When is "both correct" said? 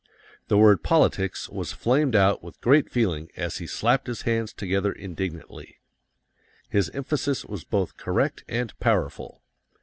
7.65-8.43